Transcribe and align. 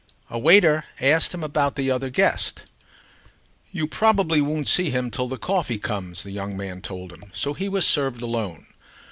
A 0.31 0.39
waiter 0.39 0.83
asked 0.99 1.31
him 1.31 1.43
about 1.43 1.75
the 1.75 1.91
other 1.91 2.09
guest. 2.09 2.63
"You 3.71 3.85
probably 3.85 4.41
won't 4.41 4.67
see 4.67 4.89
him 4.89 5.11
till 5.11 5.27
the 5.27 5.37
coffee 5.37 5.77
comes," 5.77 6.23
the 6.23 6.31
young 6.31 6.57
man 6.57 6.81
told 6.81 7.13
him; 7.13 7.25
so 7.33 7.53
he 7.53 7.69
was 7.69 7.85
served 7.85 8.23
alone. 8.23 8.65